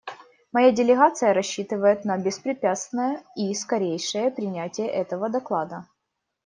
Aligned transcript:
Моя 0.51 0.71
делегация 0.71 1.31
рассчитывает 1.31 2.05
на 2.05 2.17
беспрепятственное 2.17 3.23
и 3.35 3.53
скорейшее 3.53 4.31
принятие 4.31 4.87
этого 4.89 5.29
доклада. 5.29 5.85